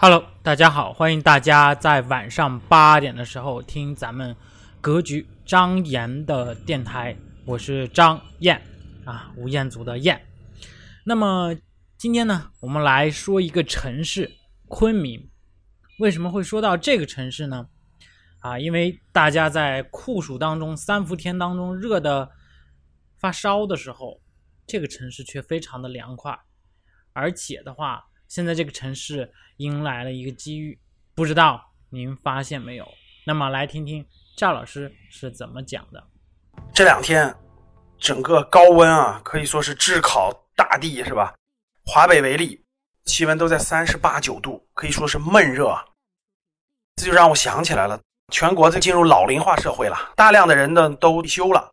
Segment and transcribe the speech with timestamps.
[0.00, 4.36] Hello，大家好，欢迎大家在晚上八点的时候听咱们
[4.80, 8.62] 格局张岩的电台，我是张燕
[9.04, 10.24] 啊，吴彦祖的燕。
[11.04, 11.52] 那么
[11.96, 14.30] 今天呢，我们来说一个城市
[14.68, 15.28] 昆明。
[15.98, 17.66] 为什么会说到这个城市呢？
[18.38, 22.30] 啊，因为大家在酷暑当中、三伏天当中热的
[23.16, 24.20] 发烧的时候，
[24.64, 26.38] 这个城市却非常的凉快，
[27.12, 28.04] 而且的话。
[28.28, 30.78] 现在这个城市迎来了一个机遇，
[31.14, 32.86] 不知道您发现没有？
[33.24, 34.04] 那么来听听
[34.36, 36.06] 赵老师是怎么讲的。
[36.74, 37.34] 这两天，
[37.98, 41.34] 整个高温啊，可以说是炙烤大地，是吧？
[41.86, 42.62] 华北为例，
[43.06, 45.74] 气温都在三十八九度，可以说是闷热。
[46.96, 47.98] 这就让我想起来了，
[48.30, 51.72] 全国在进入老龄化社会了，大量的人呢都休了，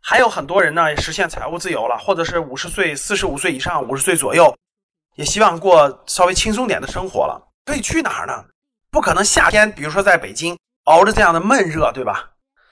[0.00, 4.56] 还有很多人呢也实现财务自由了，或者是五十岁、四十五岁以上、五十岁左右。
[5.20, 8.42] 也希望过稍微轻松点的生活了，可以去哪儿呢？
[8.90, 12.30] 不可能夏天，比如说在北京熬着这样的闷热，对吧？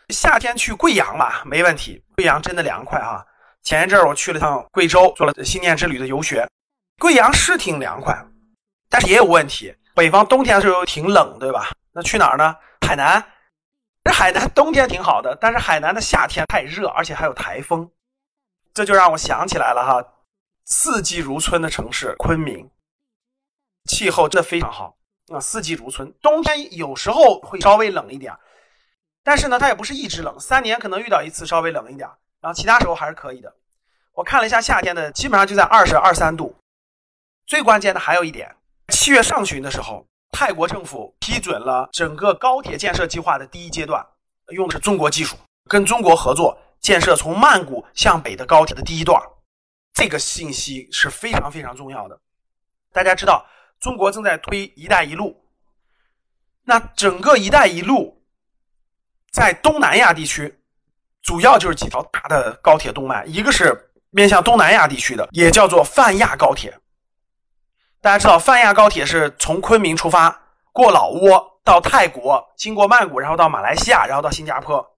[0.09, 3.23] 夏天去贵阳吧，没问题，贵阳真的凉快啊。
[3.65, 6.49] 前一阵儿我去了趟贵州，做了新念之旅的游学，
[6.99, 8.17] 贵阳是挺凉快，
[8.89, 9.77] 但是也有问题。
[9.95, 11.71] 北方冬天的时候挺冷，对吧？
[11.93, 12.57] 那去哪儿呢？
[12.81, 13.23] 海南，
[14.05, 17.91] 这海南冬天挺好的，但是海南的夏天太热，而且还有台风，
[18.73, 20.03] 这就让我想起来了哈。
[20.71, 22.71] 四季如春的城市昆明，
[23.87, 24.99] 气候真的非常好
[25.33, 25.41] 啊！
[25.41, 28.37] 四季如春，冬天有时候会稍微冷一点，
[29.25, 32.07] 但是呢，它也不是一直冷，三年可能遇到一次稍微冷一点，
[32.43, 33.51] 然后其他时候还是可以的。
[34.13, 36.55] 我看了一下夏天的，基本上就在二十二三度。
[37.47, 38.55] 最关键的还有一点，
[38.89, 44.07] 七月上旬的时候，泰国政府批准了整个高铁建设计划的第一阶段，
[44.49, 45.35] 用的是中国技术，
[45.67, 49.19] 跟中国合作建设从曼谷向北的高铁的第一段。
[49.99, 52.17] 这个信息是非常非常重要的。
[52.93, 53.45] 大家知道，
[53.81, 55.45] 中国正在推“一带一路”，
[56.63, 58.23] 那整个“一带一路”
[59.33, 60.57] 在东南亚地区，
[61.21, 66.79] 主要就是几条大的高铁动脉，一个是面向东南亚地区的，也叫做泛亚高铁。
[68.01, 70.31] 大家知道，泛亚高铁是从昆明出发，
[70.73, 74.97] 过老挝到泰国，经过曼谷，然后到马来西亚，然后到新加坡。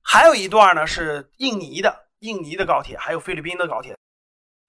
[0.00, 2.06] 还有一段呢是印尼的。
[2.20, 3.95] 印尼的高铁，还有菲律宾的高铁，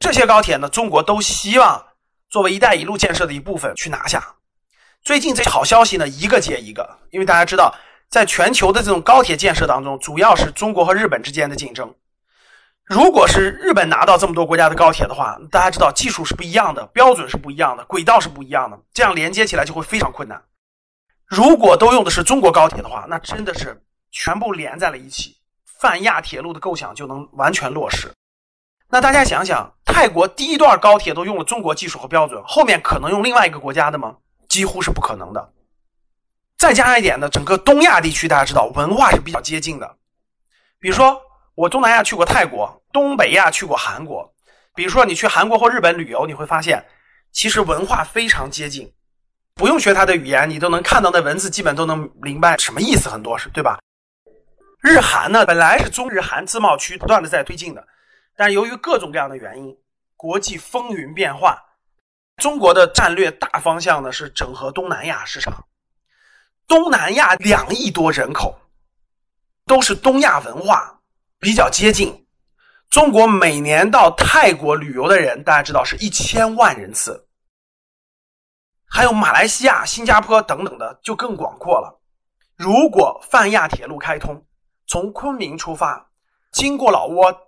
[0.08, 1.86] 这些高铁呢，中国都希望
[2.30, 4.36] 作为“一带一路”建设的一部分去拿下。
[5.02, 7.76] 最近这些好消息呢，一个接一个，因为大家知道，
[8.10, 11.94] 在全球的这种高铁建设当中，主要是中国和日本之间的竞争。
[12.86, 20.42] 如果是日本拿到这么多国家的高铁的话，大家知道技术是不一样的，标准是不一样的，轨道是不一样的，这样连接起来就会非常困难。
[21.26, 25.36] 如果都用的是中国高铁的话，那真的是全部连在了一起。
[25.82, 28.10] 泛亚铁路的构想就能完全落实。
[28.90, 34.16] 那大家想想，泰国第一段高铁都用了中国技术和标准，后面可能用另外一个国家的吗？
[34.48, 35.54] 几乎是不可能的。
[36.56, 39.98] 再加上一点呢，整个东亚地区大家知道文化是比较接近的。
[40.78, 41.20] 比如说，
[41.56, 44.32] 我东南亚去过泰国，东北亚去过韩国。
[44.76, 46.86] 比如说你去韩国或日本旅游，你会发现
[47.32, 48.94] 其实文化非常接近，
[49.56, 53.80] 不用学他的语言，你都能看到那文字，基本都能明白什么意思，很多是对吧？
[54.80, 57.84] 日韩呢，本来是中日韩自贸区不断的在推进的，
[58.36, 59.76] 但是由于各种各样的原因，
[60.18, 61.56] 国际风云变幻，
[62.38, 65.64] 中国的战略大方向呢是整合东南亚市场。
[66.68, 68.60] 东南亚两亿多人口，
[69.66, 71.00] 都是东亚文化
[71.40, 72.28] 比较接近。
[72.90, 77.28] 中国每年到泰国旅游的人，大家知道是一千万人次，
[78.90, 82.02] 还有马来西亚、新加坡等等的就更广阔了。
[82.56, 84.44] 如果泛亚铁路开通，
[84.88, 86.10] 从昆明出发，
[86.52, 87.47] 经过老挝，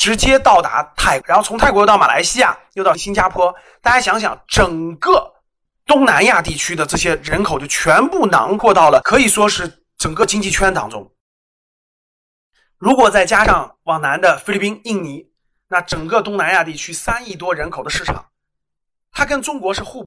[0.00, 3.54] 直接到达泰，然后从泰国又到马来西亚，又到新加坡。
[3.82, 5.30] 大家想想，整个
[5.84, 11.12] 东南亚地区的这些人口就全部囊括到了，可以说是整个经济圈当中。
[12.78, 15.30] 如果再加上往南的菲律宾、印尼，
[15.68, 18.24] 那整个东南亚地区三亿多人口的市场，
[19.12, 20.06] 它跟中国是互。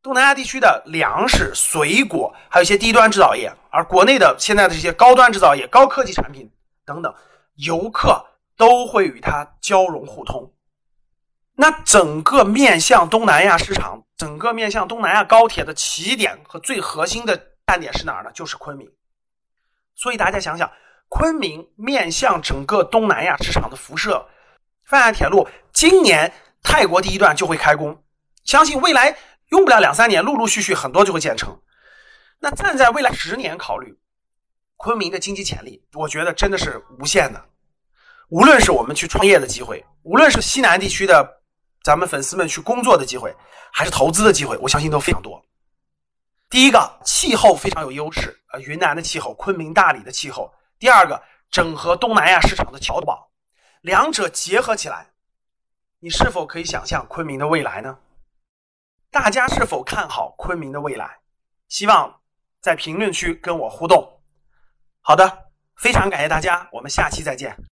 [0.00, 6.50] 东南亚地区的粮食、水果，还有一些低端制造业，而国内的现在的这些高端制造业、高科技产品
[6.86, 7.14] 等等，
[7.56, 8.24] 游客
[8.58, 10.52] 都会与它交融互通。
[11.54, 17.34] 那整个面向东南亚市场，整个面向东南亚高铁的起点和最核心的
[17.66, 18.30] 站点是哪儿呢？
[18.32, 18.86] 就是昆明。
[19.94, 20.70] 所以大家想想，
[21.08, 24.28] 昆明面向整个东南亚市场的辐射，
[24.84, 26.32] 泛亚铁路今年
[26.62, 28.04] 泰国第一段就会开工，
[28.44, 29.16] 相信未来。
[29.48, 31.58] 用不了两三年，陆陆续续很多就会建成。
[32.38, 33.98] 那站在未来十年考虑，
[34.76, 37.42] 昆明的经济潜力，我觉得真的是无限的。
[38.28, 41.42] 无论是我们去创业的机会，无论是西南地区的
[41.82, 43.34] 咱们粉丝们去工作的机会，
[43.72, 45.42] 还是投资的机会，我相信都非常多。
[46.50, 50.52] 第一个，气候非常有优势，呃，云南的气候，昆明、大理的气候。
[50.78, 53.30] 第二个，整合东南亚市场的桥堡，
[53.80, 55.06] 两者结合起来，
[55.98, 57.98] 你是否可以想象昆明的未来呢？
[59.10, 61.18] 大家是否看好昆明的未来？
[61.68, 62.20] 希望
[62.60, 64.20] 在评论区跟我互动。
[65.00, 65.46] 好的，
[65.76, 67.67] 非常感谢大家，我们下期再见。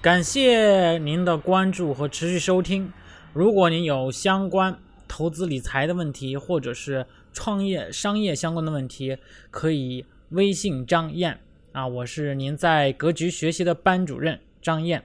[0.00, 2.92] 感谢您的关注和持续收听。
[3.32, 9.18] 如果您有相关投资理财的问题，或者是创业、商业相关的问题，
[9.50, 11.40] 可以微信张燕
[11.72, 15.04] 啊，我是您在格局学习的班主任张燕，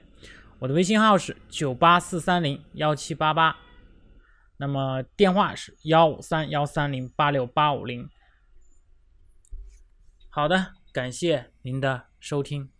[0.60, 3.56] 我的微信号是九八四三零幺七八八，
[4.58, 8.08] 那么电话是幺五三幺三零八六八五零。
[10.30, 12.73] 好的，感谢您的收听。